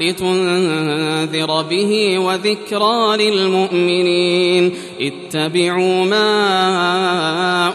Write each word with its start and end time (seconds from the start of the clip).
لتنذر 0.00 1.62
به 1.62 2.18
وذكرى 2.18 3.16
للمؤمنين. 3.16 4.74
اتبعوا 5.00 6.04
ما 6.04 6.30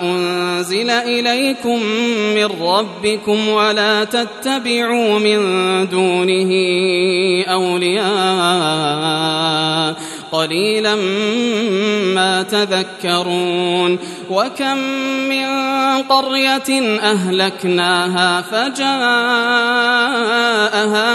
أنزل 0.04 0.90
إليكم 0.90 1.80
من 2.36 2.50
ربكم 2.62 3.50
ولا 3.50 4.03
تتبعوا 4.03 5.20
من 5.20 5.40
دونه 5.90 6.52
أولياء. 7.48 8.05
قليلا 10.35 10.95
ما 12.16 12.44
تذكرون 12.44 13.99
وكم 14.30 14.77
من 15.30 15.45
قرية 16.09 16.99
أهلكناها 16.99 18.41
فجاءها 18.41 18.81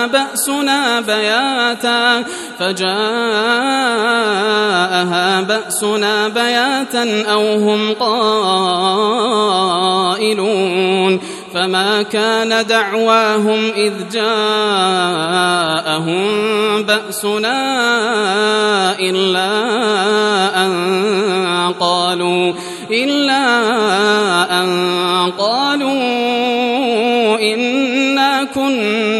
بأسنا 0.07 1.01
بياتا 1.01 2.25
فجاءها 2.59 2.91
بأسنا 5.41 6.29
بياتا 6.29 7.23
أو 7.33 7.55
هم 7.55 7.93
قائلون 7.95 8.81
فما 11.55 12.03
كان 12.03 12.67
دعواهم 12.67 13.73
إذ 13.77 13.93
جاءهم 14.13 15.23
بأسنا 16.83 17.61
إلا 19.01 19.51
أن 20.67 20.73
قالوا 21.81 22.53
إلا 22.91 23.43
أن 24.63 24.71
قالوا 25.39 26.01
إنا 27.41 28.45
كنا 28.45 29.20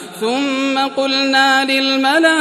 ثم 0.21 0.77
قلنا 0.77 1.65
للملائكة 1.65 2.31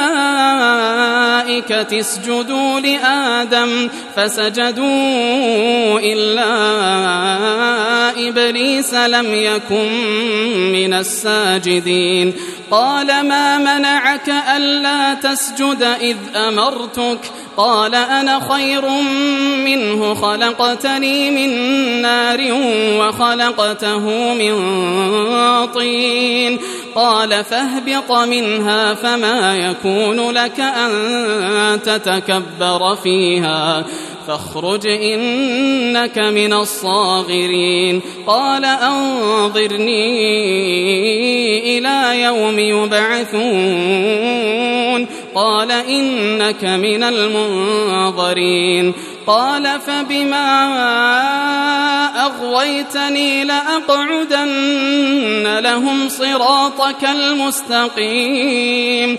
اسجدوا 2.01 2.81
لآدم 2.81 3.89
فسجدوا 4.17 6.01
إلا 6.01 6.51
إبليس 8.29 8.95
لم 8.95 9.35
يكن 9.35 9.93
من 10.73 10.93
الساجدين. 10.93 12.35
قال 12.71 13.07
ما 13.07 13.59
منعك 13.59 14.29
ألا 14.57 15.15
تسجد 15.15 15.83
إذ 15.83 16.17
أمرتك؟ 16.37 17.21
قال 17.57 17.95
أنا 17.95 18.41
خير 18.53 18.89
منه 19.65 20.15
خلقتني 20.15 21.31
من 21.31 21.51
نار 22.03 22.39
وخلقته 22.99 24.35
من 24.35 24.55
طين. 25.67 26.59
قال 26.95 27.45
فاهبط 27.45 28.13
منها 28.13 28.95
فما 28.95 29.57
يكون 29.57 30.31
لك 30.31 30.61
أن 30.61 31.81
تتكبر 31.83 32.97
فيها. 33.03 33.85
فاخرج 34.27 34.87
إنك 34.87 36.19
من 36.19 36.53
الصاغرين. 36.53 38.01
قال 38.27 38.65
أنظرني 38.65 40.19
إلى 41.79 42.23
يوم 42.23 42.59
يبعثون. 42.59 43.41
قال 45.35 45.71
إنك 45.71 46.65
من 46.65 47.03
المنظرين. 47.03 48.93
قال 49.27 49.81
فبما 49.87 50.71
أغويتني 52.27 53.45
لأقعدن 53.45 55.59
لهم 55.59 56.09
صراطك 56.09 57.05
المستقيم. 57.05 59.19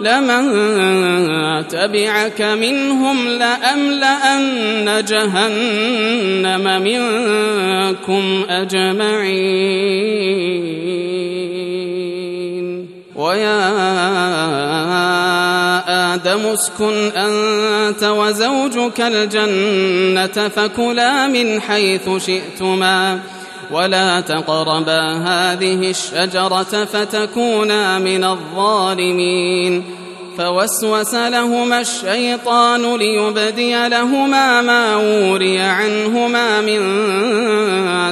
لمن 0.00 0.48
تبعك 1.68 2.42
منهم 2.42 3.28
لأملأن 3.28 5.04
جهنم 5.08 6.82
منكم 6.82 8.44
أجمعين. 8.48 9.76
ويا 13.16 13.60
آدم 16.14 16.40
اسكن 16.46 17.10
أنت 17.16 18.04
وزوجك 18.04 19.00
الجنة 19.00 20.48
فكلا 20.48 21.26
من 21.26 21.60
حيث 21.60 22.08
شئتما. 22.26 23.20
ولا 23.70 24.20
تقربا 24.20 25.12
هذه 25.12 25.90
الشجرة 25.90 26.84
فتكونا 26.84 27.98
من 27.98 28.24
الظالمين. 28.24 29.84
فوسوس 30.38 31.14
لهما 31.14 31.80
الشيطان 31.80 32.96
ليبدي 32.96 33.88
لهما 33.88 34.62
ما 34.62 34.96
وري 34.96 35.60
عنهما 35.60 36.60
من 36.60 36.80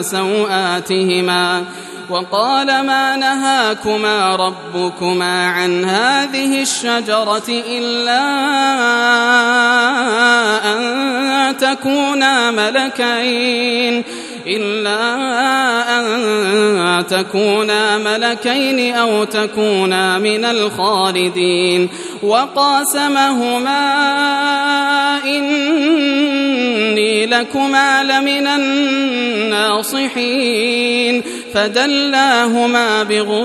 سوآتهما. 0.03 1.65
وقال 2.11 2.67
ما 2.67 3.17
نهاكما 3.17 4.37
ربكما 4.37 5.49
عن 5.49 5.85
هذه 5.85 6.63
الشجرة 6.63 7.49
إلا 7.49 8.21
أن 10.73 11.57
تكونا 11.57 12.51
ملكين. 12.51 14.05
إلا 14.47 15.01
أن 16.01 17.07
تكونا 17.07 17.99
ملكين 17.99 18.95
أو 18.95 19.25
تكونا 19.25 20.19
من 20.19 20.45
الخالدين 20.45 21.89
وقاسمهما 22.23 23.85
إني 25.25 27.27
لكما 27.27 28.03
لمن 28.03 28.47
الناصحين 29.53 31.23
فدلاهما 31.55 33.03
بغرور 33.03 33.45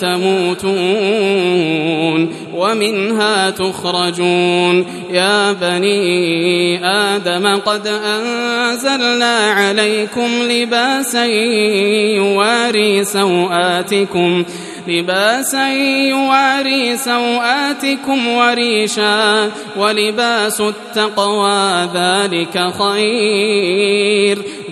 تموتون 0.00 1.46
ومنها 2.54 3.50
تخرجون 3.50 4.86
يا 5.10 5.52
بني 5.52 6.86
آدم 6.86 7.56
قد 7.56 7.86
أنزلنا 7.86 9.36
عليكم 9.36 10.28
لباسا 10.42 11.24
يواري 12.16 13.04
سوآتكم 13.04 14.44
لباسا 14.88 15.68
يواري 16.08 16.96
سوآتكم 16.96 18.28
وريشا 18.28 19.50
ولباس 19.76 20.60
التقوى 20.60 21.88
ذلك 21.94 22.72
خير 22.78 24.42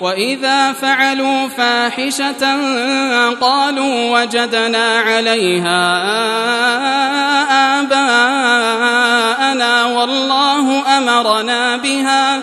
وإذا 0.00 0.72
فعلوا 0.72 1.48
فاحشة 1.48 2.56
قالوا 3.40 4.20
وجدنا 4.20 4.98
عليها 4.98 5.80
آباءنا 7.80 9.84
والله 9.84 10.98
أمرنا 10.98 11.76
بها 11.76 12.42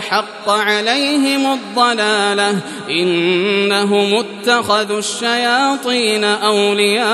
حق 0.00 0.48
عليهم 0.48 1.52
الضلالة 1.52 2.58
إنهم 2.90 4.14
اتخذوا 4.14 4.98
الشياطين 4.98 6.24
أولياء 6.24 7.06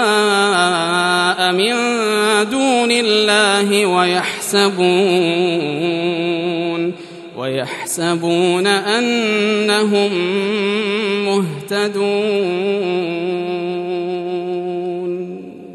من 1.53 1.75
دون 2.50 2.91
الله 2.91 3.87
ويحسبون 3.87 5.33
ويحسبون 7.37 8.67
أنهم 8.67 10.12
مهتدون 11.25 13.12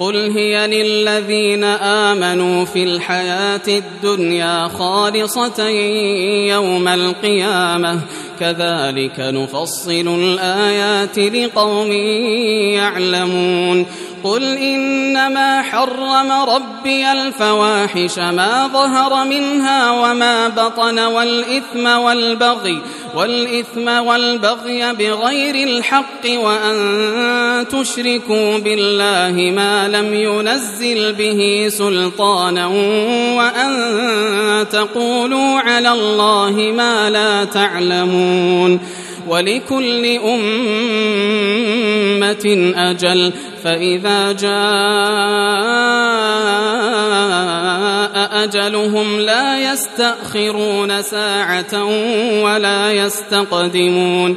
قل 0.00 0.30
هي 0.30 0.66
للذين 0.66 1.64
آمنوا 1.64 2.64
في 2.64 2.82
الحياة 2.82 3.60
الدنيا 3.68 4.68
خالصة 4.68 5.68
يوم 6.48 6.88
القيامة 6.88 8.00
كذلك 8.40 9.14
نفصل 9.18 10.08
الآيات 10.08 11.18
لقوم 11.18 11.92
يعلمون. 12.72 13.86
قل 14.24 14.42
إنما 14.42 15.62
حرم 15.62 16.32
ربي 16.32 17.12
الفواحش 17.12 18.18
ما 18.18 18.70
ظهر 18.72 19.24
منها 19.24 19.90
وما 19.90 20.48
بطن 20.48 20.98
والإثم 20.98 21.86
والبغي 21.86 22.82
والإثم 23.14 23.88
والبغي 23.88 24.92
بغير 24.92 25.68
الحق 25.68 26.24
وأن 26.26 27.66
تشركوا 27.68 28.58
بالله 28.58 29.52
ما 29.56 29.88
لم 29.88 30.14
ينزل 30.14 31.12
به 31.12 31.68
سلطانا 31.68 32.66
وأن 33.36 34.68
تقولوا 34.72 35.58
على 35.58 35.92
الله 35.92 36.72
ما 36.76 37.10
لا 37.10 37.44
تعلمون. 37.44 38.27
ولكل 39.28 40.06
أمة 40.06 41.44
أجل. 42.76 43.32
فإذا 43.64 44.32
جاء 44.32 44.48
أجلهم 48.44 49.20
لا 49.20 49.72
يستأخرون 49.72 51.02
ساعة 51.02 51.84
ولا 52.42 52.92
يستقدمون. 52.92 54.36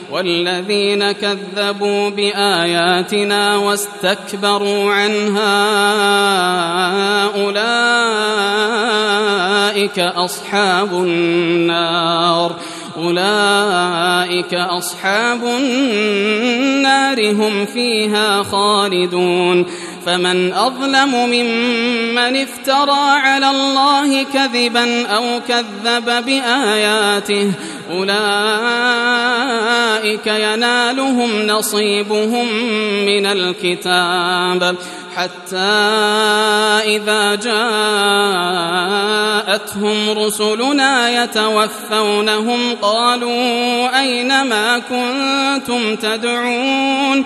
والذين 0.11 1.11
كذبوا 1.11 2.09
بآياتنا 2.09 3.57
واستكبروا 3.57 4.93
عنها 4.93 5.61
أولئك 7.45 7.61
أصحاب 9.99 10.93
النار 10.93 12.55
أولئك 13.01 14.53
أصحاب 14.53 15.43
النار 15.43 17.31
هم 17.31 17.65
فيها 17.65 18.43
خالدون. 18.43 19.65
فمن 20.05 20.53
أظلم 20.53 21.15
ممن 21.15 22.37
افترى 22.37 22.99
على 22.99 23.49
الله 23.49 24.23
كذبا 24.23 25.05
أو 25.05 25.23
كذب 25.47 26.25
بآياته 26.25 27.51
أولئك 27.91 28.17
ينالهم 30.27 31.47
نصيبهم 31.47 32.47
من 33.05 33.25
الكتاب. 33.25 34.75
حتى 35.15 35.57
إذا 36.85 37.35
جاءتهم 39.45 40.19
رسلنا 40.19 41.23
يتوفونهم 41.23 42.75
قالوا 42.81 43.99
أين 43.99 44.41
ما 44.43 44.79
كنتم 44.79 45.95
تدعون 45.95 47.25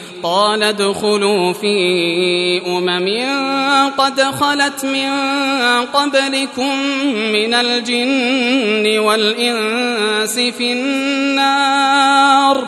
قال 0.23 0.63
ادخلوا 0.63 1.53
في 1.53 2.61
أمم 2.67 3.09
قد 3.97 4.21
خلت 4.21 4.85
من 4.85 5.09
قبلكم 5.93 6.77
من 7.33 7.53
الجن 7.53 8.99
والإنس 8.99 10.39
في 10.39 10.73
النار 10.73 12.67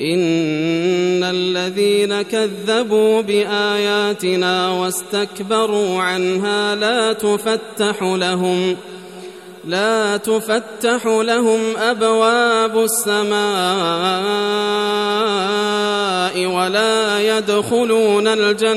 إن 0.00 1.24
الذين 1.24 2.22
كذبوا 2.22 3.20
بآياتنا 3.20 4.68
واستكبروا 4.68 6.02
عنها 6.02 6.74
لا 6.74 7.12
تفتح 7.12 8.02
لهم 8.02 8.76
لا 9.64 10.16
تفتح 10.16 11.06
لهم 11.06 11.60
أبواب 11.76 12.84
السماء 12.84 13.40
ولا 16.46 17.20
يدخلون 17.38 18.26
الجنة. 18.26 18.70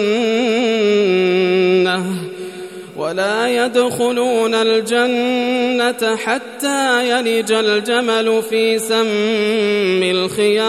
ولا 2.98 3.66
يدخلون 3.66 4.54
الجنة 4.54 6.16
حتى 6.16 7.10
يلج 7.10 7.52
الجمل 7.52 8.44
في 8.50 8.80
سم 8.80 10.04
الخياط. 10.04 10.64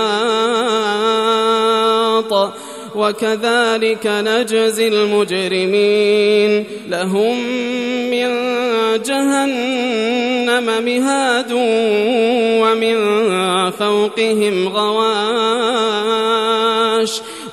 وكذلك 2.94 4.06
نجزي 4.06 4.88
المجرمين. 4.88 6.64
لهم 6.88 7.38
من 8.10 8.28
جهنم 9.02 10.84
مهاد 10.84 11.52
ومن 12.62 12.96
فوقهم 13.70 14.68
غواش 14.68 15.83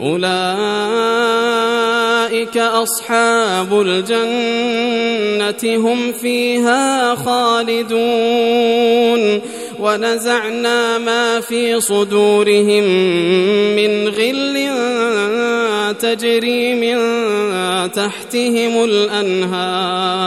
أولئك 0.00 0.26
أصحاب 2.56 3.80
الجنة 3.80 5.76
هم 5.76 6.12
فيها 6.12 7.14
خالدون 7.14 8.66
ونزعنا 9.80 10.98
ما 10.98 11.40
في 11.40 11.80
صدورهم 11.80 12.84
من 13.76 14.08
غل 14.08 14.66
تجري 15.98 16.74
من 16.74 16.96
تحتهم 17.92 18.84
الأنهار 18.84 20.26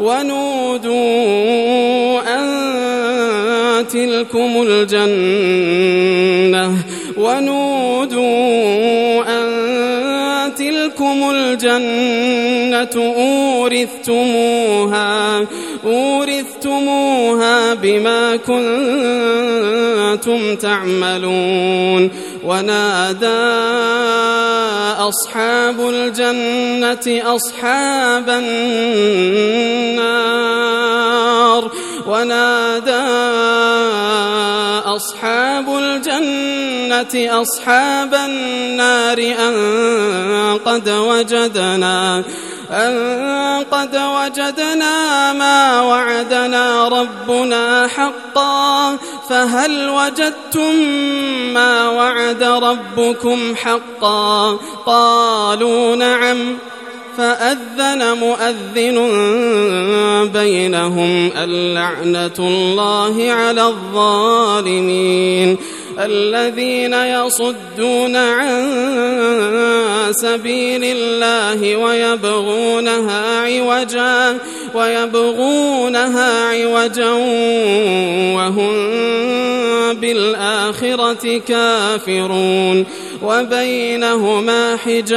ونودوا 0.00 0.96
أن 2.34 2.46
تلكم 3.88 4.66
الجنة 4.68 6.06
ونودوا 7.16 8.26
أن 9.28 9.46
تلكم 10.54 11.30
الجنة 11.30 13.14
أورثتموها 14.06 15.06
أورثتموها 15.84 17.74
بما 17.74 18.36
كنتم 18.36 19.76
تعملون 20.56 22.10
ونادى 22.46 23.26
أصحاب 25.10 25.80
الجنة 25.80 27.06
أصحاب 27.36 28.28
النار. 28.28 30.06
ونادى 32.06 33.06
أصحاب 34.86 35.66
الجنة 35.76 37.14
أصحاب 37.42 38.14
النار 38.14 39.18
أن 39.18 39.54
قد 40.64 40.88
وجدنا 40.88 42.22
أن 42.70 43.64
قد 43.70 43.96
وجدنا 43.96 45.32
ما 45.32 45.82
وعدنا 45.82 46.88
ربنا 46.88 47.86
حقا. 47.86 48.96
فهل 49.28 49.88
وجدتم 49.88 50.74
ما 51.54 51.88
وعد 51.88 52.42
ربكم 52.42 53.54
حقا؟ 53.56 54.58
قالوا 54.86 55.96
نعم. 55.96 56.58
فأذن 57.18 58.18
مؤذن 58.18 58.98
بينهم 60.32 61.30
اللعنة 61.36 62.34
الله 62.38 63.32
على 63.32 63.66
الظالمين. 63.66 65.58
الذين 65.98 66.94
يصدون 66.94 68.16
عن 68.16 68.72
سبيل 70.10 70.80
الله 70.84 71.76
ويبغونها 71.76 73.40
عوجا 73.40 74.38
ويبغونها 74.74 76.48
عوجا 76.48 77.10
وهم 78.36 78.74
بالآخرة 79.94 81.38
كافرون. 81.48 82.86
وبينهما 83.22 84.76
حجاب. 84.76 85.16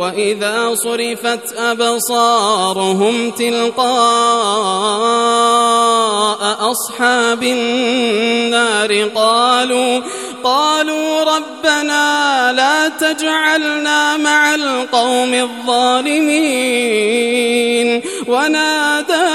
وإذا 0.00 0.74
صرفت 0.74 1.52
أبصارهم 1.58 3.30
تلقاء 3.30 3.90
أصحاب 6.70 7.42
النار 7.42 9.08
قالوا 9.14 10.00
قالوا 10.44 11.24
ربنا 11.24 12.52
لا 12.52 12.88
تجعلنا 12.88 14.16
مع 14.16 14.54
القوم 14.54 15.34
الظالمين 15.34 16.80
ونادى 18.28 19.30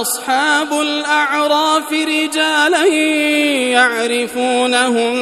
أصحاب 0.00 0.72
الأعراف 0.72 1.92
رجالا 1.92 2.86
يعرفونهم 3.72 5.14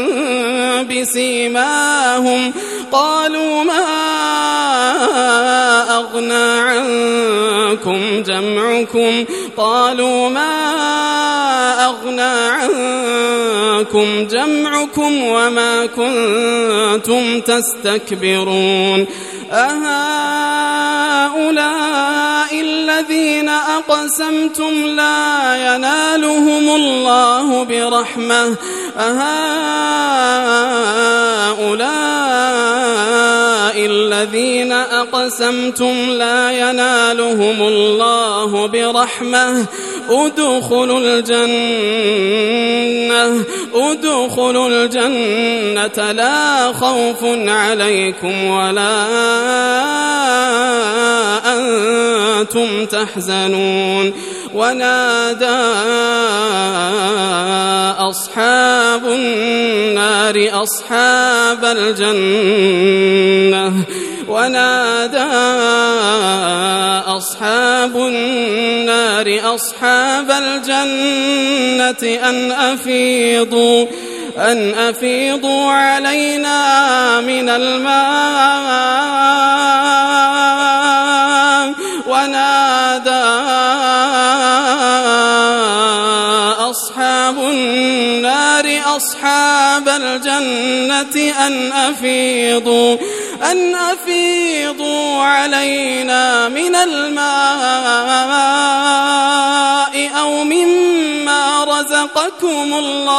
بسيماهم 0.86 2.52
قالوا 2.92 3.53
ما 3.62 3.84
أغنى 5.96 6.60
عنكم 6.60 8.22
جمعكم 8.22 9.24
قالوا 9.56 10.28
ما 10.28 10.54
أغنى 11.86 12.22
عنكم 12.50 14.26
جمعكم 14.26 15.24
وما 15.24 15.86
كنتم 15.86 17.40
تستكبرون 17.40 19.06
أهؤلاء 19.52 20.74
الذين 22.60 23.48
أقسمتم 23.48 24.86
لا 24.86 25.56
ينالهم 25.56 26.68
الله 26.74 27.64
برحمة. 27.64 28.56
أهؤلاء 28.98 29.34
الذين 33.76 34.72
أقسمتم 34.72 36.10
لا 36.10 36.50
ينالهم 36.50 37.62
الله 37.62 38.66
برحمة. 38.66 39.66
ادخلوا 40.10 41.00
الجنة 41.00 41.84
ادخلوا 43.74 44.68
الجنة. 44.68 46.12
لا 46.12 46.72
خوف 46.72 47.24
عليكم 47.48 48.44
ولا 48.44 49.04
أنتم 51.46 51.93
تحزنون 52.90 54.12
ونادى 54.54 55.64
أصحاب 57.98 59.06
النار 59.06 60.50
أصحاب 60.62 61.64
الجنة 61.64 63.04
ونادى 64.28 65.18
أصحاب 67.16 67.96
النار 67.96 69.54
أصحاب 69.54 70.30
الجنة 70.30 72.02
أن 72.28 72.52
أفيضوا 72.52 73.86
أن 74.38 74.74
أفيضوا 74.74 75.70
علينا 75.70 77.20
من 77.20 77.48
الماء. 77.48 78.74
أصحاب 88.96 89.88
الجنة 89.88 91.32
أن 91.46 91.72
أفيضوا 91.72 92.96
أن 93.50 93.74
أفيضوا 93.74 95.22
علينا 95.22 96.48
من 96.48 96.74
الماء 96.74 97.24
أو 100.20 100.44
مما 100.44 101.64
رزقكم 101.64 102.74
الله. 102.74 103.14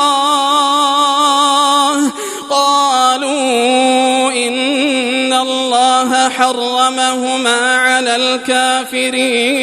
قالوا 2.50 4.32
إن 4.32 5.34
الله 5.34 6.30
حرمهما 6.30 7.76
على 7.78 8.16
الكافرين. 8.16 9.56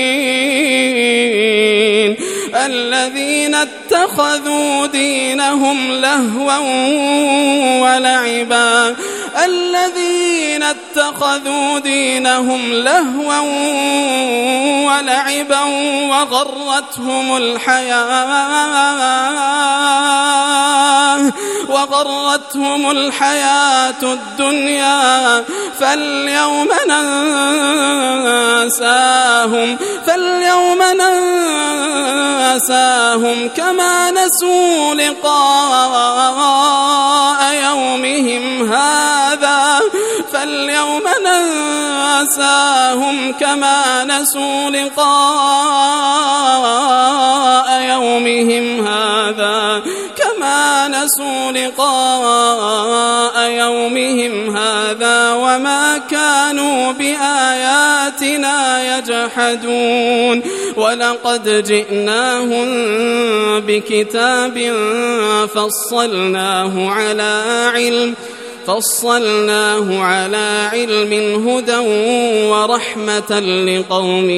الذين 2.54 3.54
اتخذوا 3.54 4.86
دينهم 4.86 5.92
لهوا 5.92 6.58
ولعبا 7.80 8.96
الذين 9.44 10.62
اتخذوا 10.62 11.78
دينهم 11.78 12.72
لهوا 12.72 13.38
ولعبا 14.86 15.62
وغرتهم 16.10 17.36
الحياة 17.36 18.82
وغرتهم 21.68 22.90
الحياة 22.90 24.02
الدنيا 24.02 25.44
فاليوم 25.80 26.68
ننساهم 28.58 29.78
فاليوم 30.06 30.82
ننساهم 32.52 33.48
كما 33.56 34.10
نسوا 34.10 34.94
لقاء 34.94 36.32
يومهم 37.54 38.72
هذا. 38.72 39.21
فاليوم 40.32 41.02
ننساهم 42.22 43.32
كما 43.32 44.04
نسوا 44.04 44.70
لقاء 44.70 45.02
يومهم 47.82 48.86
هذا 48.86 49.82
كما 50.16 50.32
ما 50.42 50.88
نسوا 50.88 51.52
لقاء 51.52 53.50
يومهم 53.50 54.56
هذا 54.56 55.32
وما 55.32 55.98
كانوا 56.10 56.92
بآياتنا 56.92 58.56
يجحدون 58.98 60.42
ولقد 60.76 61.64
جئناهم 61.66 62.66
بكتاب 63.60 64.72
فصلناه 65.54 66.90
على 66.90 67.42
علم 67.74 68.14
فصلناه 68.66 69.98
على 69.98 70.68
علم 70.72 71.12
هدى 71.48 71.78
ورحمة 72.48 73.40
لقوم 73.40 74.30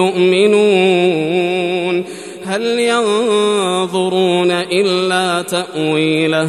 يؤمنون. 0.00 2.04
هل 2.44 2.78
ينظرون 2.78 4.50
إلا 4.50 5.42
تأويله 5.42 6.48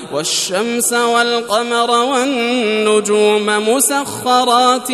والشمس 0.13 0.93
والقمر 0.93 1.91
والنجوم 1.91 3.45
مسخرات 3.45 4.91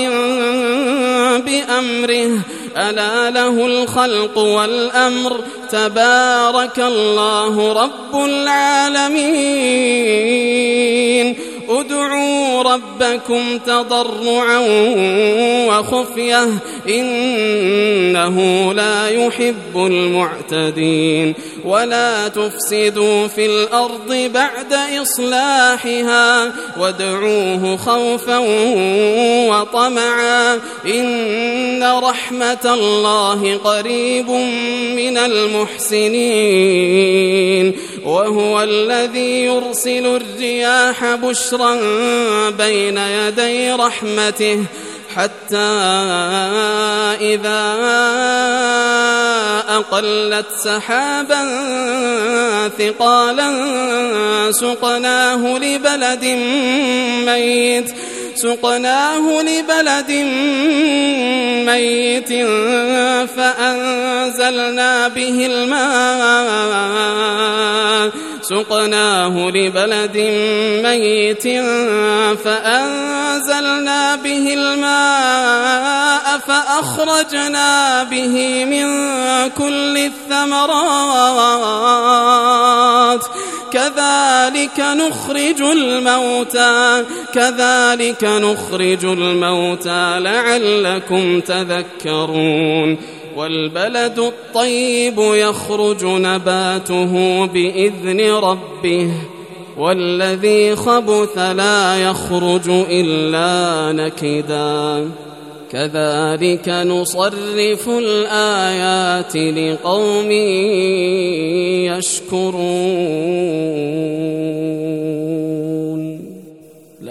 بأمره. 1.45 2.32
ألا 2.77 3.30
له 3.32 3.65
الخلق 3.65 4.38
والأمر. 4.38 5.39
تبارك 5.71 6.80
الله 6.80 7.73
رب 7.73 8.25
العالمين. 8.25 9.08
ادعوا 11.69 12.63
ربكم 12.63 13.58
تضرعا 13.58 14.60
وخفية. 15.67 16.49
إنه 16.89 18.38
لا 18.73 19.10
يحب 19.10 19.75
المعتدين. 19.75 21.34
ولا 21.65 22.27
تفسدوا 22.27 23.27
في 23.27 23.45
الأرض 23.45 24.30
بعد 24.34 24.73
أصلاحها 25.08 26.54
وادعوه 26.78 27.78
خوفا 27.78 28.38
وطمعا 29.50 30.60
إن 30.86 31.84
رحمة 32.04 32.74
الله 32.74 33.58
قريب 33.58 34.30
من 34.96 35.17
المحسنين 35.88 36.28
وهو 38.06 38.63
الذي 38.63 39.46
يرسل 39.46 40.06
الرياح 40.15 41.15
بشرا 41.15 41.80
بين 42.50 42.98
يدي 42.98 43.72
رحمته 43.72 44.63
حتى 45.17 45.58
إذا 47.21 47.63
أقلت 49.69 50.45
سحابا 50.63 51.43
ثقالا 52.80 53.51
سقناه 54.51 55.58
لبلد 55.58 56.25
ميت 57.25 57.91
سقناه 58.36 59.41
لبلد 59.41 60.12
ميت 61.65 62.30
فأنزلنا 63.38 65.08
به 65.08 65.45
الماء 65.51 66.88
سقناه 68.49 69.49
لبلد 69.49 70.17
ميت 70.83 71.43
فأنزلنا 72.43 74.15
به 74.15 74.53
الماء 74.53 76.38
فأخرجنا 76.47 78.03
به 78.03 78.65
من 78.65 78.88
كل 79.49 79.97
الثمرات 79.97 81.07
كذلك 83.71 84.79
نخرج 84.79 85.62
الموتى 85.62 87.03
كذلك 87.33 88.23
نخرج 88.23 89.05
الموتى 89.05 90.19
لعلكم 90.19 91.39
تذكرون 91.39 92.97
والبلد 93.38 94.19
الطيب 94.19 95.19
يخرج 95.19 96.06
نباته 96.06 97.45
بإذن 97.45 98.21
ربه 98.32 99.12
والذي 99.78 100.76
خبث 100.76 101.38
لا 101.38 101.97
يخرج 101.97 102.69
إلا 102.69 103.91
نكدا. 103.91 105.10
كذلك 105.71 106.69
نصرف 106.69 107.89
الآيات 107.89 109.36
لقوم 109.36 110.32
يشكرون. 111.91 112.58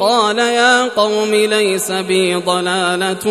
قال 0.00 0.38
يا 0.38 0.84
قوم 0.84 1.34
ليس 1.34 1.92
بي 1.92 2.34
ضلالة 2.34 3.26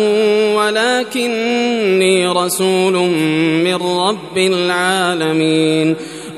ولكني 0.56 2.26
رسول 2.26 2.92
من 3.64 3.74
رب 3.74 4.36
العالمين. 4.38 5.96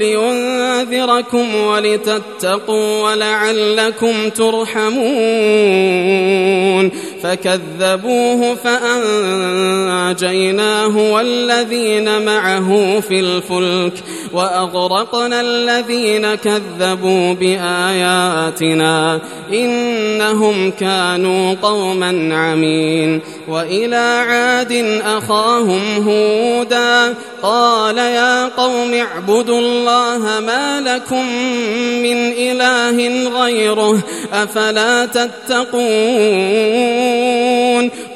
لينذركم 0.00 1.54
ولتتقوا 1.54 3.02
ولعلكم 3.10 4.28
ترحمون 4.28 5.00
فكذبوه 7.22 8.54
فأنجيناه 9.44 10.32
والذين 11.12 12.24
معه 12.24 13.00
في 13.00 13.20
الفلك 13.20 13.92
وأغرقنا 14.32 15.40
الذين 15.40 16.34
كذبوا 16.34 17.34
بآياتنا 17.34 19.20
إنهم 19.52 20.70
كانوا 20.70 21.54
قوما 21.62 22.36
عمين. 22.36 23.20
وإلى 23.48 24.24
عاد 24.28 25.00
أخاهم 25.04 26.08
هودا 26.08 27.14
قال 27.42 27.98
يا 27.98 28.48
قوم 28.48 28.94
اعبدوا 28.94 29.60
الله 29.60 30.40
ما 30.46 30.80
لكم 30.80 31.26
من 32.02 32.32
إله 32.38 33.28
غيره 33.42 33.98
أفلا 34.32 35.06
تتقون. 35.06 35.70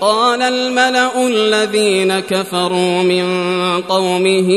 قال 0.00 0.42
الملأ 0.42 1.26
الذين 1.26 2.20
كفروا 2.20 3.02
من 3.02 3.24
قومه 3.88 4.50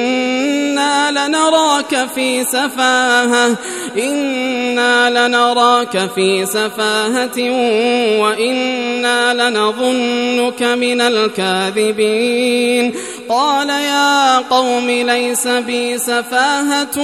إنا 0.00 1.10
لنراك 1.28 2.08
في 2.14 2.44
سفاهة 2.44 3.56
إنا 3.98 5.10
لنراك 5.28 6.10
في 6.14 6.46
سفاهة 6.46 7.38
وإنا 8.20 9.34
لنظنك 9.34 10.62
من 10.62 11.00
الكاذبين 11.00 12.94
قال 13.28 13.68
يا 13.68 14.38
قوم 14.38 14.90
ليس 14.90 15.46
بي 15.46 15.98
سفاهة 15.98 16.98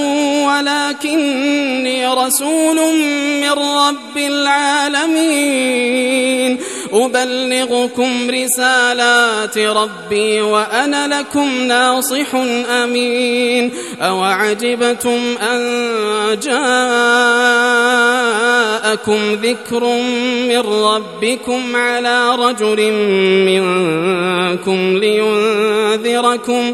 ولكني 0.47 2.07
رسول 2.07 2.75
من 3.41 3.49
رب 3.51 4.17
العالمين 5.37 5.77
أبلغكم 6.93 8.29
رسالات 8.29 9.57
ربي 9.57 10.41
وأنا 10.41 11.07
لكم 11.07 11.61
ناصح 11.61 12.35
أمين 12.35 12.86
أوعجبتم 14.01 15.19
أن 15.41 15.59
جاءكم 16.43 16.77
ذكر 19.33 19.83
من 20.47 20.59
ربكم 20.59 21.75
على 21.75 22.35
رجل 22.35 22.91
منكم 23.45 24.97
لينذركم 24.97 26.73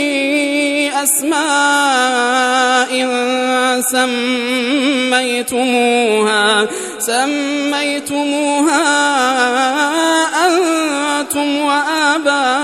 أسماء 1.03 2.91
سميتموها 5.11 6.67
سميتموها 6.99 8.81
أنتم 10.47 11.57
وآباؤكم 11.57 12.61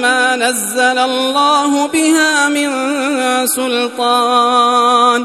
ما 0.00 0.36
نزل 0.36 0.98
الله 0.98 1.86
بها 1.86 2.48
من 2.48 2.70
سلطان. 3.46 5.24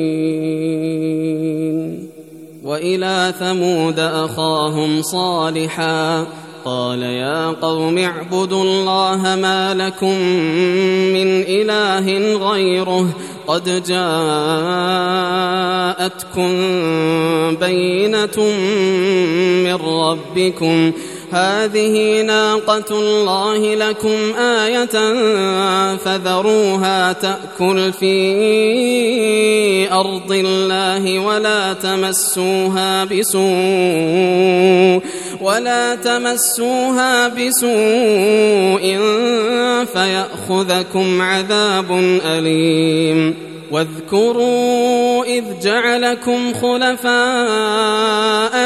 وإلى 2.81 3.33
ثمود 3.39 3.99
أخاهم 3.99 5.01
صالحاً 5.01 6.27
قال 6.65 7.01
يا 7.01 7.47
قوم 7.47 7.97
اعبدوا 7.97 8.63
الله 8.63 9.35
ما 9.35 9.73
لكم 9.73 10.15
من 11.13 11.41
إله 11.47 12.35
غيره 12.51 13.07
قد 13.47 13.83
جاءتكم 13.83 14.11
بينة 17.55 18.37
من 19.63 19.75
ربكم 19.75 20.91
هذه 21.31 22.21
ناقة 22.21 22.85
الله 22.91 23.75
لكم 23.75 24.33
آية 24.37 24.85
فذروها 25.95 27.13
تأكل 27.13 27.93
في 27.93 28.11
أرض 29.91 30.31
الله 30.31 31.19
ولا 31.19 31.73
تمسوها 31.73 33.03
بسوء 33.03 33.41
ولا 35.41 35.95
تمسوها 35.95 37.27
بسوء 37.27 38.97
فيأخذكم 39.93 41.21
عذاب 41.21 41.91
أليم. 42.25 43.51
واذكروا 43.71 45.23
إذ 45.25 45.43
جعلكم 45.63 46.53
خلفاء 46.53 47.07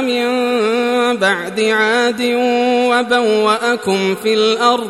من 0.01 0.25
بعد 1.17 1.59
عاد 1.59 2.21
وبوأكم 2.89 4.15
في 4.23 4.33
الأرض 4.33 4.89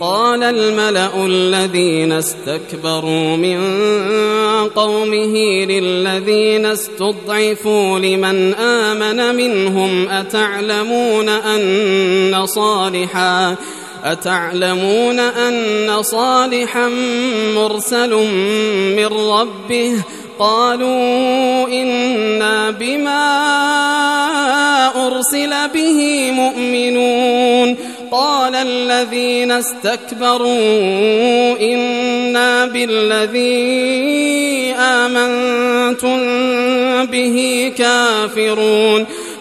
قال 0.00 0.42
الملأ 0.42 1.26
الذين 1.26 2.12
استكبروا 2.12 3.36
من 3.36 3.60
قومه 4.68 5.64
للذين 5.64 6.66
استضعفوا 6.66 7.98
لمن 7.98 8.54
آمن 8.54 9.34
منهم 9.34 10.08
أتعلمون 10.08 11.28
أن 11.28 12.46
صالحا 12.46 13.56
أتعلمون 14.04 15.20
أن 15.20 16.02
صالحا 16.02 16.88
مرسل 17.54 18.14
من 18.96 19.06
ربه 19.06 19.92
قالوا 20.38 21.68
إنا 21.68 22.70
بما 22.70 23.28
أرسل 25.06 25.68
به 25.74 26.30
مؤمنون 26.32 27.76
قال 28.10 28.54
الذين 28.54 29.52
استكبروا 29.52 30.48
إنا 31.60 32.66
بالذي 32.66 33.88
آمنتم 34.78 36.18
به 37.06 37.72
كافرون. 37.78 39.06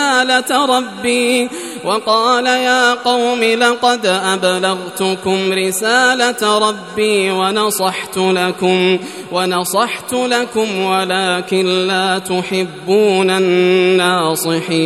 رسالة 0.00 0.64
ربي 0.64 1.48
وقال 1.84 2.46
يا 2.46 2.94
قوم 2.94 3.44
لقد 3.44 4.06
أبلغتكم 4.06 5.52
رسالة 5.52 6.58
ربي 6.58 7.30
ونصحت 7.30 8.16
لكم 8.16 8.98
ونصحت 9.32 10.12
لكم 10.12 10.80
ولكن 10.80 11.86
لا 11.86 12.18
تحبون 12.18 13.30
الناصحين 13.30 14.84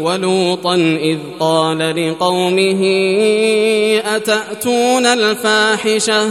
ولوطا 0.00 0.74
إذ 1.00 1.18
قال 1.40 1.78
لقومه 1.78 2.82
أتأتون 4.16 5.06
الفاحشة 5.06 6.30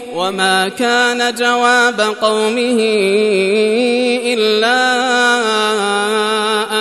وما 0.15 0.69
كان 0.69 1.35
جواب 1.35 2.01
قومه 2.21 2.77
إلا 4.25 4.81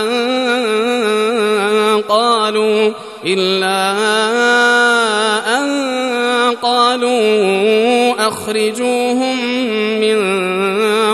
أن 0.00 0.10
قالوا 2.08 2.92
إلا 3.26 3.92
أن 5.58 5.70
قالوا 6.62 8.28
أخرجوهم 8.28 9.36
من 10.00 10.20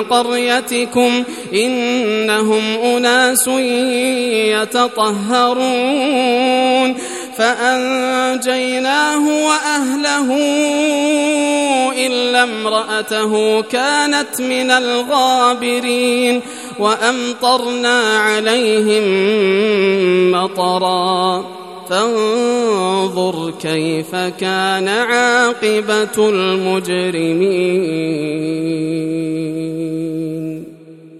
قريتكم 0.04 1.24
إنهم 1.52 2.62
أناس 2.84 3.48
يتطهرون 5.36 6.96
فأنجيناه 7.38 9.28
وأهله 9.28 10.36
امرأته 12.42 13.62
كانت 13.62 14.40
من 14.40 14.70
الغابرين 14.70 16.40
وأمطرنا 16.78 18.18
عليهم 18.18 19.04
مطرا. 20.30 21.44
فانظر 21.90 23.52
كيف 23.62 24.14
كان 24.14 24.88
عاقبة 24.88 26.28
المجرمين. 26.28 27.56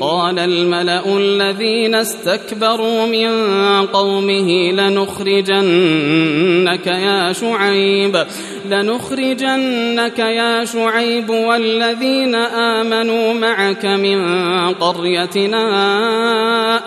قال 0.00 0.38
الملأ 0.38 1.16
الذين 1.16 1.94
استكبروا 1.94 3.06
من 3.06 3.28
قومه 3.86 4.72
لنخرجنك 4.72 5.66
يا 6.86 7.32
شعيب. 7.32 8.26
لنخرجنك 8.70 10.18
يا 10.18 10.64
شعيب 10.64 11.30
والذين 11.30 12.34
آمنوا 12.34 13.34
معك 13.34 13.86
من 13.86 14.18
قريتنا 14.74 15.64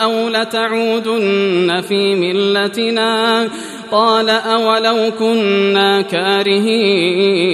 أو 0.04 0.30
لتعودن 0.30 1.82
في 1.82 2.16
ملتنا 2.16 3.48
قال 3.92 4.30
أولو 4.30 5.12
كنا 5.20 6.02
كارهين 6.02 7.48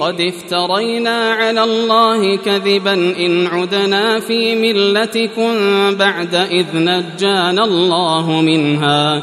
قد 0.00 0.20
افترينا 0.20 1.32
على 1.32 1.64
الله 1.64 2.36
كذبا 2.36 2.94
إن 2.94 3.46
عدنا 3.46 4.20
في 4.20 4.54
ملتكم 4.54 5.54
بعد 5.94 6.34
إذ 6.34 6.66
نجانا 6.74 7.64
الله 7.64 8.40
منها 8.40 9.22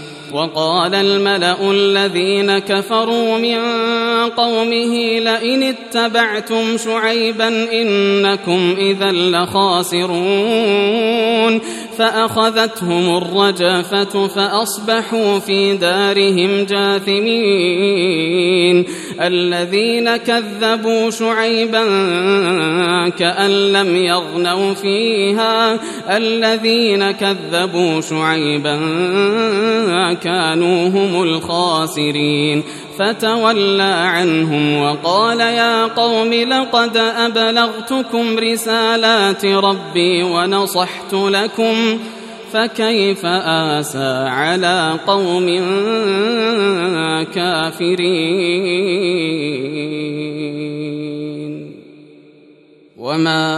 وقال 0.33 0.95
الملأ 0.95 1.71
الذين 1.71 2.59
كفروا 2.59 3.37
من 3.37 3.59
قومه 4.29 5.19
لئن 5.19 5.63
اتبعتم 5.63 6.77
شعيبا 6.77 7.47
إنكم 7.81 8.75
إذا 8.77 9.11
لخاسرون 9.11 10.11
فأخذتهم 11.97 13.17
الرجافة 13.17 14.27
فأصبحوا 14.27 15.39
في 15.39 15.77
دارهم 15.77 16.63
جاثمين 16.65 18.21
الذين 19.21 20.17
كذبوا 20.17 21.09
شعيبا 21.09 21.83
كأن 23.09 23.51
لم 23.71 23.95
يغنوا 23.95 24.73
فيها 24.73 25.79
الذين 26.17 27.11
كذبوا 27.11 28.01
شعيبا 28.01 28.79
كانوا 30.23 30.87
هم 30.87 31.23
الخاسرين. 31.23 32.63
فتولى 32.99 33.83
عنهم 33.83 34.81
وقال 34.81 35.39
يا 35.39 35.85
قوم 35.85 36.33
لقد 36.33 36.97
أبلغتكم 36.97 38.39
رسالات 38.39 39.45
ربي 39.45 40.23
ونصحت 40.23 41.13
لكم 41.13 41.99
فكيف 42.53 43.25
آسى 43.25 44.25
على 44.27 44.99
قوم 45.07 45.45
كافرين؟ 47.33 48.91
وما 52.97 53.57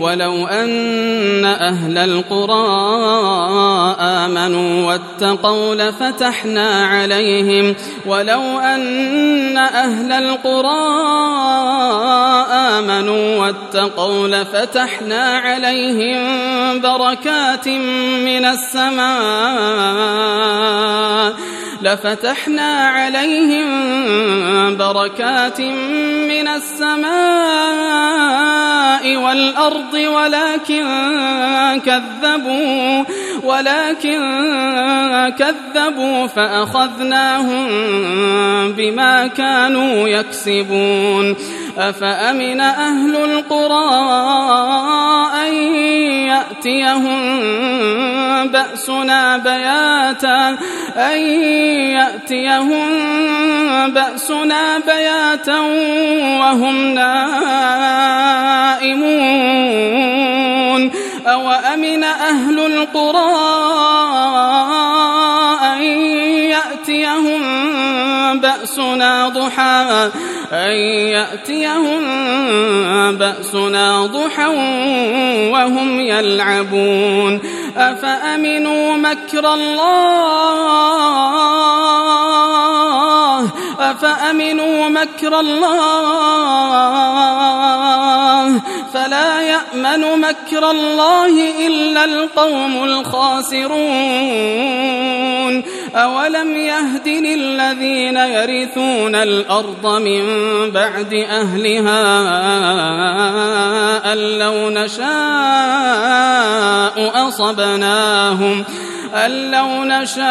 ولو 0.00 0.46
أن 0.46 1.44
أهل 1.44 1.98
القرى 1.98 2.66
آمنوا 4.00 4.86
واتقوا 4.86 5.74
لفتحنا 5.74 6.86
عليهم. 6.86 7.74
ولو 8.06 8.58
أن 8.58 9.58
أهل 9.58 10.12
القرى 10.12 10.86
آمنوا 12.50 13.36
واتقوا 13.36 14.28
لفتحنا 14.28 15.38
عليهم 15.38 16.20
بركات 16.80 17.68
من 17.68 18.44
السماء. 18.44 19.16
لفتحنا 21.82 22.88
عليهم 22.88 23.66
بركات 24.76 25.60
من 25.60 26.48
السماء 26.48 27.16
والأرض 29.16 29.85
ولكن 29.94 30.84
كذبوا 31.84 33.04
ولكن 33.42 34.20
كذبوا 35.38 36.26
فأخذناهم 36.26 37.68
بما 38.72 39.26
كانوا 39.26 40.08
يكسبون. 40.08 41.36
أفأمن 41.78 42.60
أهل 42.60 43.16
القرى 43.16 43.90
أن 45.46 45.54
يأتيهم 46.26 47.46
بأسنا 48.48 49.36
بياتا؟ 49.36 50.58
أن 50.96 51.18
يأتيهم 51.96 52.88
بأسنا 53.92 54.78
بياتا 54.78 55.60
وهم 56.40 56.94
نائمون؟ 56.94 57.36
أوأمن 61.26 62.04
أهل 62.04 62.58
القرى 62.58 63.56
بأسنا 68.96 69.28
ضحى 69.28 70.10
أن 70.52 70.70
يأتيهم 71.12 72.02
بأسنا 73.16 74.06
ضحى 74.06 74.46
وهم 75.52 76.00
يلعبون. 76.00 77.40
أفأمنوا 77.76 78.96
مكر 78.96 79.54
الله؟ 79.54 81.06
أفأمنوا 83.90 84.88
مكر 84.88 85.40
الله 85.40 86.86
فلا 88.94 89.40
يأمن 89.40 90.20
مكر 90.20 90.70
الله 90.70 91.66
إلا 91.66 92.04
القوم 92.04 92.84
الخاسرون. 92.84 93.76
أولم 95.96 96.56
يهد 96.56 97.08
للذين 97.08 98.16
يرثون 98.16 99.14
الأرض 99.14 99.86
من 99.86 100.22
بعد 100.70 101.14
أهلها 101.14 102.02
أن 104.12 104.18
لو 104.18 104.70
نشاء 104.70 105.06
أصبناهم 107.28 108.64
أن 109.14 109.50
لو 109.50 109.84
نشاء 109.84 110.30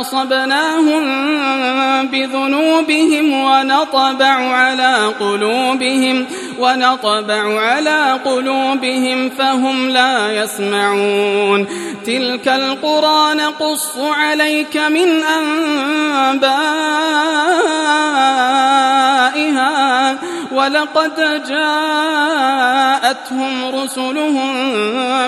أصبناهم 0.00 1.02
بذنوبهم 2.06 3.32
ونطبع 3.32 4.34
على 4.52 5.12
قلوبهم 5.20 6.26
ونطبع 6.58 7.60
على 7.60 8.20
قلوبهم 8.24 9.30
فهم 9.30 9.88
لا 9.88 10.42
يسمعون. 10.42 11.66
تلك 12.06 12.48
القرى 12.48 13.34
نقص 13.34 13.92
عليك 13.98 14.76
من 14.76 15.22
أنبائها. 15.22 16.66
ولقد 20.56 21.42
جاءتهم 21.48 23.54
رسلهم 23.74 24.52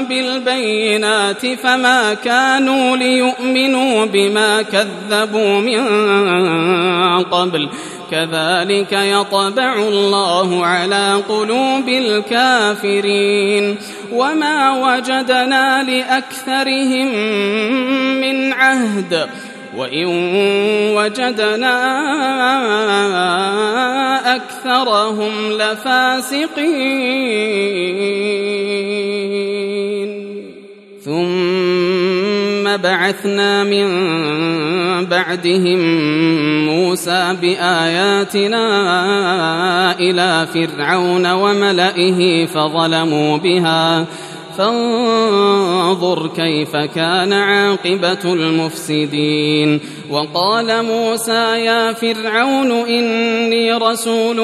بالبينات 0.04 1.46
فما 1.46 2.14
كانوا 2.14 2.96
ليؤمنوا 2.96 4.04
بما 4.04 4.62
كذبوا 4.62 5.60
من 5.60 5.84
قبل. 7.24 7.68
كذلك 8.10 8.92
يطبع 8.92 9.74
الله 9.74 10.66
على 10.66 11.22
قلوب 11.28 11.88
الكافرين. 11.88 13.76
وما 14.12 14.70
وجدنا 14.70 15.82
لأكثرهم 15.82 17.14
من 18.20 18.52
عهد. 18.52 19.28
وإن 19.78 20.06
وجدنا 20.96 21.76
أكثرهم 24.36 25.32
لفاسقين. 25.52 26.48
ثم 31.04 32.76
بعثنا 32.76 33.64
من 33.64 33.86
بعدهم 35.06 35.80
موسى 36.66 37.36
بآياتنا 37.40 38.64
إلى 40.00 40.46
فرعون 40.54 41.26
وملئه 41.32 42.46
فظلموا 42.46 43.36
بها. 43.36 44.04
فانظر 44.58 46.30
كيف 46.36 46.76
كان 46.76 47.32
عاقبة 47.32 48.24
المفسدين. 48.24 49.80
وقال 50.10 50.84
موسى 50.84 51.64
يا 51.64 51.92
فرعون 51.92 52.70
إني 52.70 53.72
رسول 53.72 54.36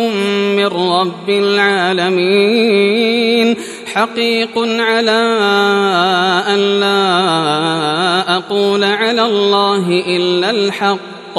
من 0.57 0.67
رب 0.67 1.29
العالمين. 1.29 2.85
حقيق 3.95 4.59
على 4.59 5.23
أن 6.49 6.81
لا 6.81 8.37
أقول 8.37 8.85
على 8.85 9.23
الله 9.23 10.03
إلا 10.07 10.51
الحق. 10.51 11.39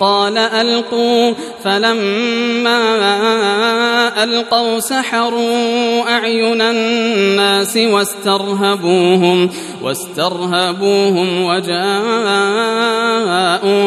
قال 0.00 0.38
ألقوا 0.38 1.34
فلما 1.64 2.78
ألقوا 4.24 4.80
سحروا 4.80 6.02
أعين 6.10 6.60
الناس 6.60 7.76
واسترهبوهم 7.76 9.50
واسترهبوهم 9.82 11.44
وجاءوا 11.44 11.78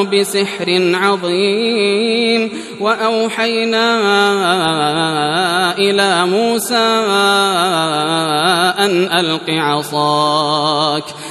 بسحر 0.04 0.92
عظيم 0.94 2.52
وأوحينا 2.80 3.92
إلى 5.78 6.26
موسى 6.26 7.02
أن 8.80 9.20
ألق 9.20 9.50
عصاك 9.50 11.04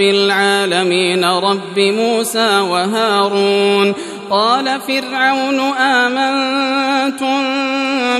العالمين 0.00 1.24
رب 1.24 1.78
موسى 1.78 2.58
وهارون 2.58 3.94
قال 4.30 4.80
فرعون 4.80 5.60
آمنتم 5.78 7.42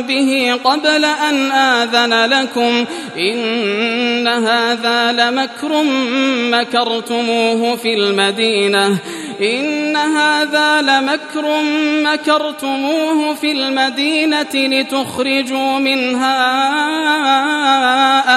به 0.03 0.61
قبل 0.65 1.05
أن 1.05 1.53
آذن 1.53 2.25
لكم 2.25 2.85
إن 3.19 4.29
هذا 4.29 5.13
لمكر 5.13 5.83
مكرتموه 6.51 7.77
في 7.77 7.95
المدينة 7.95 8.99
إن 9.41 9.97
هذا 9.97 10.81
لمكر 10.81 11.63
مكرتموه 12.05 13.35
في 13.35 13.53
المدينة 13.53 14.55
لتخرجوا 14.55 15.79
منها 15.79 16.39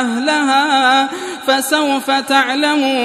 أهلها 0.01 1.09
فسوف 1.47 2.11
تعلمون 2.11 3.04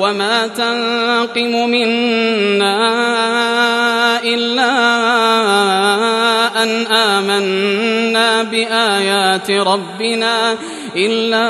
وما 0.00 0.46
تنقم 0.46 1.70
منا 1.70 2.80
إلا 4.24 4.72
أن 6.62 6.86
آمنا 6.86 8.42
بآيات 8.42 9.50
ربنا 9.50 10.56
إلا 10.96 11.48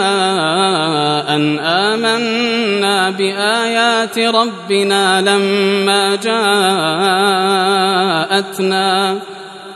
أن 1.35 1.59
آمنا 1.59 3.11
بآيات 3.11 4.19
ربنا 4.19 5.21
لما 5.21 6.17
جاءتنا 8.31 9.19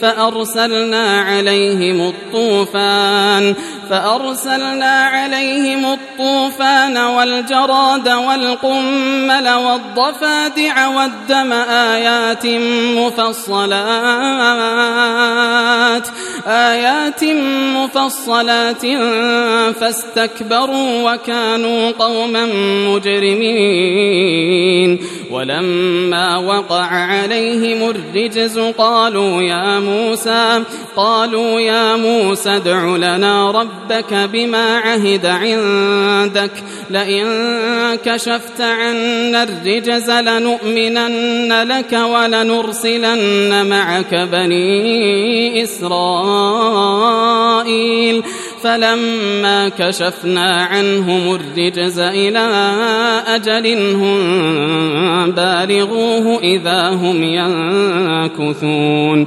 فأرسلنا 0.00 1.20
عليهم 1.20 2.00
الطوفان 2.08 3.54
فأرسلنا 3.90 5.04
عليهم 5.04 5.84
الطوفان 5.92 6.96
والجراد 6.96 8.08
والقمل 8.08 9.48
والضفادع 9.48 10.88
والدم 10.88 11.52
آيات 11.52 12.46
مفصلات 12.96 13.70
آيات 16.46 17.24
مفصلات 17.76 18.86
فاستكبروا 19.80 21.12
وكانوا 21.12 21.90
قوما 21.90 22.46
مجرمين 22.88 24.10
ولما 25.30 26.36
وقع 26.36 26.86
عليهم 26.86 27.90
الرجز 27.90 28.58
قالوا 28.58 29.42
يا 29.42 29.80
موسى 29.90 30.62
قالوا 30.96 31.60
يا 31.60 31.96
موسى 31.96 32.56
ادع 32.56 32.96
لنا 32.96 33.50
ربك 33.50 34.14
بما 34.32 34.78
عهد 34.78 35.26
عندك 35.26 36.50
لئن 36.90 37.26
كشفت 38.04 38.60
عنا 38.60 39.42
الرجز 39.42 40.10
لنؤمنن 40.10 41.62
لك 41.62 41.92
ولنرسلن 41.92 43.66
معك 43.66 44.14
بني 44.14 45.62
إسرائيل 45.62 47.10
فلما 48.62 49.68
كشفنا 49.68 50.50
عنهم 50.50 51.34
الرجز 51.34 51.98
إلى 51.98 52.38
أجل 53.26 53.94
هم 53.94 55.30
بالغوه 55.30 56.40
إذا 56.42 56.88
هم 56.88 57.22
ينكثون 57.22 59.26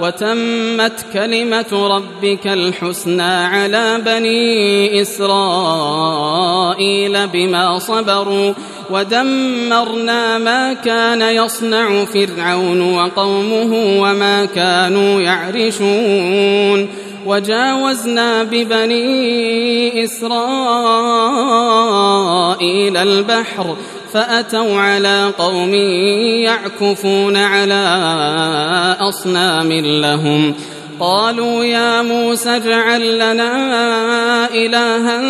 وتمت 0.00 1.06
كلمة 1.12 1.88
ربك 1.96 2.46
الحسنى 2.46 3.22
على 3.22 4.00
بني 4.06 5.02
إسرائيل 5.02 6.08
بما 7.28 7.78
صبروا 7.78 8.54
ودمرنا 8.90 10.38
ما 10.38 10.72
كان 10.72 11.22
يصنع 11.22 12.04
فرعون 12.04 12.80
وقومه 12.94 14.00
وما 14.00 14.44
كانوا 14.44 15.20
يعرشون 15.20 16.88
وجاوزنا 17.26 18.42
ببني 18.42 20.04
إسرائيل 20.04 20.28
البحر 22.96 23.76
فأتوا 24.12 24.80
على 24.80 25.32
قوم 25.38 25.74
يعكفون 26.44 27.36
على 27.36 27.84
أصنام 29.00 29.72
لهم. 29.72 30.54
قالوا 31.00 31.64
يا 31.64 32.02
موسى 32.02 32.56
اجعل 32.56 33.14
لنا 33.14 34.50
إلها 34.50 35.20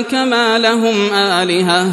كما 0.00 0.58
لهم 0.58 1.14
آلهة. 1.14 1.92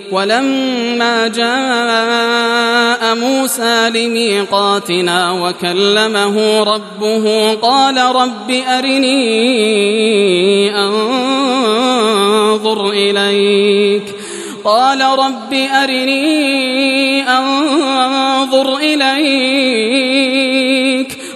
ولما 0.11 1.27
جاء 1.27 3.15
موسى 3.15 3.89
لميقاتنا 3.89 5.31
وكلمه 5.31 6.63
ربه 6.63 7.53
قال 7.53 7.97
رب 7.97 8.51
أرني 8.67 9.15
أنظر 10.75 12.89
إليك. 12.89 14.03
قال 14.63 15.01
رب 15.01 15.53
أرني 15.53 17.29
أنظر 17.29 18.77
إليك. 18.77 20.60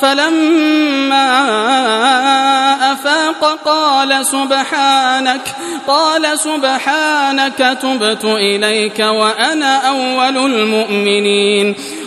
فلما 0.00 1.28
أفاق 2.92 3.58
قال 3.64 4.26
سبحانك 4.26 5.40
قال 5.86 6.38
سبحانك 6.38 7.78
تبت 7.82 8.24
إليك 8.24 8.98
وأنا 8.98 9.88
أول 9.88 10.36
المؤمنين. 10.36 11.74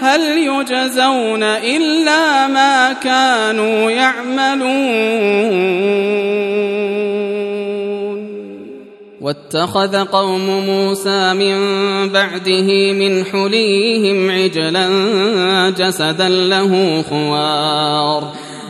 هل 0.00 0.20
يجزون 0.38 1.42
إلا 1.42 2.46
ما 2.46 2.92
كانوا 2.92 3.90
يعملون؟ 3.90 5.60
واتخذ 9.20 10.04
قوم 10.04 10.66
موسى 10.66 11.34
من 11.34 11.58
بعده 12.08 12.92
من 12.92 13.24
حليهم 13.24 14.30
عجلا 14.30 14.88
جسدا 15.78 16.28
له 16.28 17.02
خوار. 17.10 18.32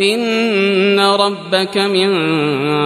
إن 0.00 1.00
ربك 1.00 1.78
من 1.78 2.10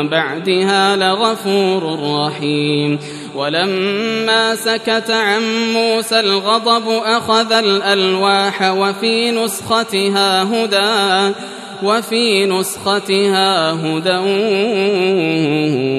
بعدها 0.09 0.97
لغفور 0.97 1.99
رحيم 2.03 2.99
ولما 3.35 4.55
سكت 4.55 5.11
عن 5.11 5.43
موسى 5.75 6.21
الغضب 6.21 6.89
أخذ 7.05 7.53
الألواح 7.53 8.73
وفي 8.73 9.31
نسختها 9.31 10.43
هدى 10.43 11.35
وفي 11.83 12.47
نسختها 12.47 13.73
هدى 13.73 14.19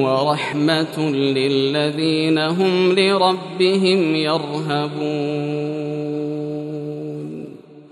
ورحمة 0.01 0.99
للذين 1.12 2.38
هم 2.38 2.91
لربهم 2.99 4.16
يرهبون 4.16 6.07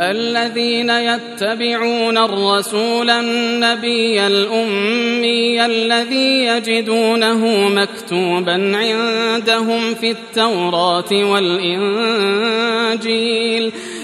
الذين 0.00 0.90
يتبعون 0.90 2.18
الرسول 2.18 3.10
النبي 3.10 4.26
الأمي 4.26 5.66
الذي 5.66 6.44
يجدونه 6.44 7.68
مكتوبا 7.68 8.72
عندهم 8.76 9.94
في 9.94 10.10
التوراة 10.10 11.12
والإنجيل 11.12 12.52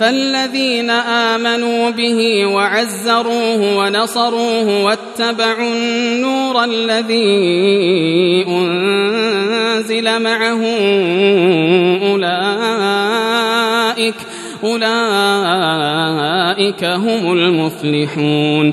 فالذين 0.00 0.90
آمنوا 0.90 1.90
به 1.90 2.46
وعزروه 2.46 3.76
ونصروه 3.76 4.84
واتبعوا 4.84 5.72
النور 5.72 6.64
الذي 6.64 8.44
أنزل 8.48 10.22
معه 10.22 10.64
أولئك 12.12 14.14
أولئك 14.64 14.84
هم 16.84 17.32
المفلحون. 17.32 18.72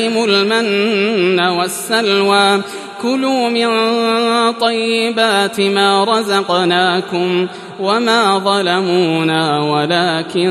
المن 0.00 1.40
والسلوى. 1.40 2.62
كلوا 3.02 3.48
من 3.48 3.68
طيبات 4.52 5.60
ما 5.60 6.04
رزقناكم 6.04 7.46
وما 7.80 8.38
ظلمونا 8.38 9.60
ولكن 9.60 10.50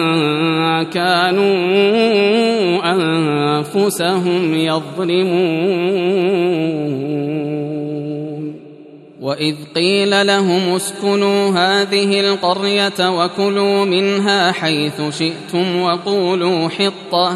كانوا 0.94 1.56
أنفسهم 2.94 4.54
يظلمون. 4.54 6.06
وإذ 9.22 9.56
قيل 9.76 10.28
لهم 10.28 10.76
اسكنوا 10.76 11.50
هذه 11.50 12.20
القرية 12.20 13.00
وكلوا 13.00 13.86
منها 13.86 14.52
حيث 14.52 15.02
شئتم 15.20 15.82
وقولوا 15.82 16.70
حطة. 16.70 17.36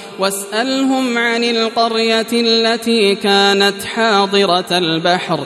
واسألهم 0.19 1.17
عن 1.17 1.43
القرية 1.43 2.27
التي 2.33 3.15
كانت 3.15 3.83
حاضرة 3.83 4.77
البحر 4.77 5.45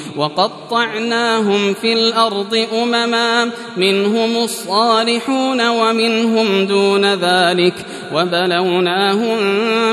وقطعناهم 0.17 1.73
في 1.73 1.93
الأرض 1.93 2.67
أمما 2.83 3.49
منهم 3.77 4.37
الصالحون 4.43 5.67
ومنهم 5.69 6.65
دون 6.65 7.13
ذلك 7.13 7.73
وبلوناهم 8.13 9.37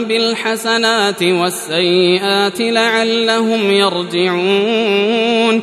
بالحسنات 0.04 1.22
والسيئات 1.22 2.60
لعلهم 2.60 3.70
يرجعون. 3.70 5.62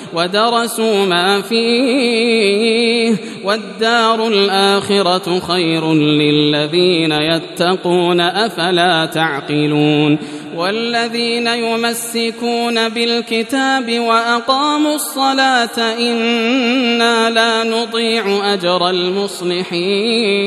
ودرسوا 0.13 1.05
ما 1.05 1.41
فيه 1.41 3.15
والدار 3.43 4.27
الآخرة 4.27 5.39
خير 5.39 5.93
للذين 5.93 7.11
يتقون 7.11 8.21
أفلا 8.21 9.05
تعقلون 9.05 10.17
والذين 10.55 11.47
يمسكون 11.47 12.89
بالكتاب 12.89 13.99
وأقاموا 13.99 14.95
الصلاة 14.95 15.93
إنا 15.99 17.29
لا 17.29 17.63
نضيع 17.63 18.53
أجر 18.53 18.89
المصلحين 18.89 20.41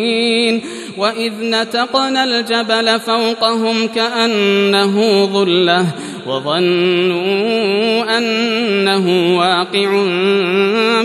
وإذ 0.99 1.33
نتقنا 1.41 2.25
الجبل 2.25 3.01
فوقهم 3.01 3.87
كأنه 3.87 5.25
ظلة 5.27 5.87
وظنوا 6.27 8.18
أنه 8.18 9.37
واقع 9.39 9.91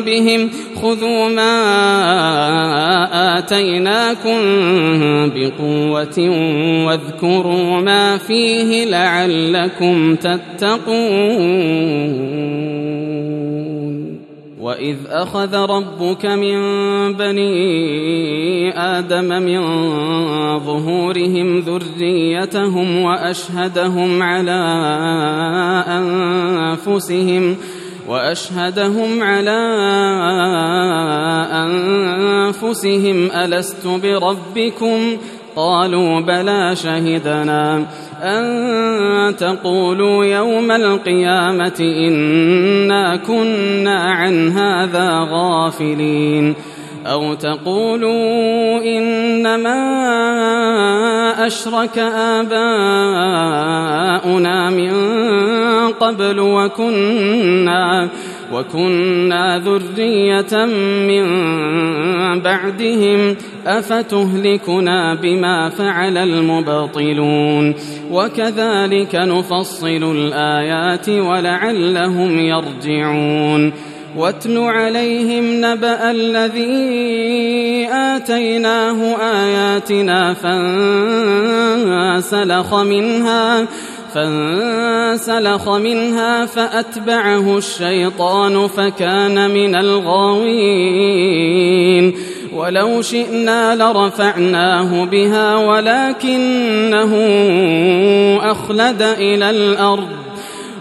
بهم 0.06 0.50
خذوا 0.82 1.30
ما 1.30 1.60
آتيناكم 3.38 4.40
بقوة 5.36 6.30
واذكروا 6.86 7.82
ما 7.82 8.18
فيه 8.18 8.86
لعلكم 8.86 10.16
تتقون 10.16 11.60
وإذ 14.70 14.98
أخذ 15.10 15.56
ربك 15.56 16.26
من 16.26 16.58
بني 17.14 18.80
آدم 18.80 19.26
من 19.26 19.60
ظهورهم 20.60 21.60
ذريتهم 21.60 23.02
وأشهدهم 23.02 24.24
على 24.24 24.62
أنفسهم 25.88 27.58
وأشهدهم 28.08 29.24
على 29.24 29.60
أنفسهم 31.52 33.32
ألست 33.32 33.88
بربكم؟ 33.88 35.18
قالوا 35.56 36.20
بلى 36.20 36.76
شهدنا 36.76 37.86
أن 38.24 39.36
تقولوا 39.36 40.26
يوم 40.26 40.72
القيامة 40.72 41.80
إنا 41.80 43.16
كنا 43.16 44.00
عن 44.00 44.50
هذا 44.50 45.28
غافلين 45.32 46.56
أو 47.06 47.34
تقولوا 47.34 48.82
إنما 48.84 49.80
أشرك 51.48 51.98
آباؤنا 51.98 52.60
من 54.70 54.92
قبل 56.00 56.40
وكنا 56.40 58.10
وكنا 58.54 59.60
ذرية 59.60 60.66
من 61.08 61.26
بعدهم 62.42 63.36
أفتهلكنا 63.68 65.16
بما 65.16 65.70
فعل 65.70 66.18
المبطلون؟ 66.18 67.76
وكذلك 68.12 69.16
نفصل 69.16 70.16
الآيات 70.16 71.10
ولعلهم 71.10 72.40
يرجعون. 72.40 73.74
واتل 74.18 74.58
عليهم 74.58 75.66
نبأ 75.66 76.12
الذي 76.12 77.88
آتيناه 77.92 79.16
آياتنا 79.16 80.34
فانسلخ 82.14 82.76
منها. 82.76 83.68
فأتبعه 86.46 87.58
الشيطان 87.58 88.68
فكان 88.68 89.52
من 89.52 89.76
الغاوين. 89.76 91.30
ولو 92.56 93.02
شئنا 93.02 93.76
لرفعناه 93.76 95.06
بها 95.06 95.56
ولكنه 95.56 97.16
أخلد 98.52 99.02
إلى 99.02 99.50
الأرض. 99.50 100.10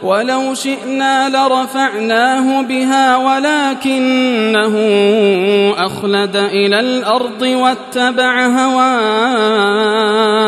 ولو 0.02 0.54
شئنا 0.54 1.28
لرفعناه 1.28 2.62
بها 2.62 3.16
ولكنه 3.16 4.74
أخلد 5.78 6.36
إلى 6.36 6.80
الأرض 6.80 7.42
واتبع 7.42 8.46
هواه. 8.46 10.47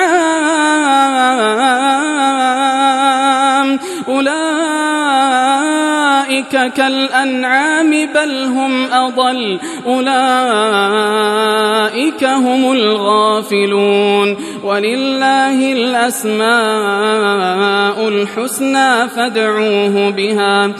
أولئك 4.07 4.51
كالأنعام 6.73 7.89
بل 7.89 8.43
هم 8.43 8.91
أضل. 8.91 9.59
أولئك 9.85 10.23
هم 12.23 12.71
الغافلون. 12.71 14.37
ولله 14.63 15.73
الأسماء 15.73 16.47
الحسنى 18.07 19.09
فادعوه 19.09 20.09
بها. 20.09 20.71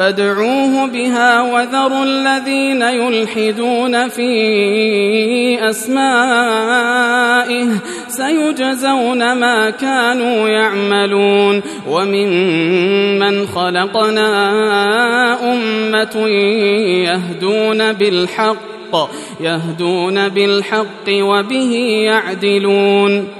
فادعوه 0.00 0.86
بها 0.86 1.42
وذروا 1.42 2.04
الذين 2.04 2.82
يلحدون 2.82 4.08
في 4.08 5.70
أسمائه 5.70 7.68
سيجزون 8.08 9.32
ما 9.32 9.70
كانوا 9.70 10.48
يعملون 10.48 11.62
وممن 11.88 13.46
خلقنا 13.46 14.28
أمة 15.52 16.28
يهدون 17.04 17.92
بالحق 17.92 19.10
يهدون 19.40 20.28
بالحق 20.28 21.08
وبه 21.08 21.74
يعدلون. 22.04 23.39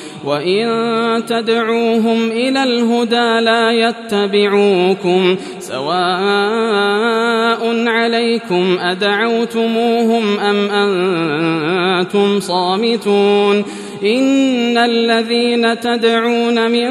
وإن 0.25 1.25
تدعوهم 1.25 2.31
إلى 2.31 2.63
الهدى 2.63 3.39
لا 3.45 3.71
يتبعوكم 3.71 5.37
سواء 5.59 7.01
عليكم 7.87 8.77
أدعوتموهم 8.79 10.39
أم 10.39 10.69
أنتم 10.69 12.39
صامتون 12.39 13.63
إن 14.03 14.77
الذين 14.77 15.79
تدعون 15.79 16.71
من 16.71 16.89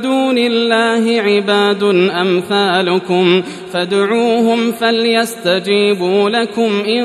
دون 0.00 0.38
الله 0.38 1.20
عباد 1.20 1.82
أمثالكم 2.20 3.42
فادعوهم 3.72 4.72
فليستجيبوا 4.72 6.30
لكم 6.30 6.82
إن 6.86 7.04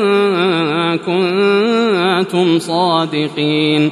كنتم 0.97 2.59
صادقين 2.59 3.91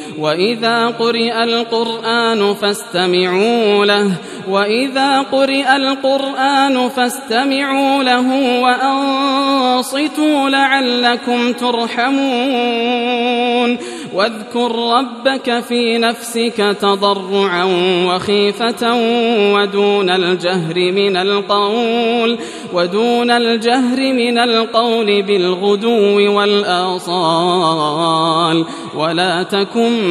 وإذا 0.21 0.87
قرئ 0.87 1.43
القرآن 1.43 2.53
فاستمعوا 2.53 3.85
له 3.85 4.11
وإذا 4.49 5.21
قرئ 5.21 5.75
القرآن 5.75 6.89
فاستمعوا 6.89 8.03
له 8.03 8.59
وأنصتوا 8.61 10.49
لعلكم 10.49 11.53
ترحمون 11.53 13.11
واذكر 14.13 14.75
ربك 14.97 15.59
في 15.59 15.97
نفسك 15.97 16.75
تضرعا 16.81 17.63
وخيفة 18.07 18.93
ودون 19.53 20.09
الجهر 20.09 20.91
من 20.91 21.17
القول 21.17 22.37
ودون 22.73 23.31
الجهر 23.31 24.13
من 24.13 24.37
القول 24.37 25.21
بالغدو 25.21 26.37
والآصال 26.37 27.85
ولا 28.95 29.43
تكن 29.43 30.10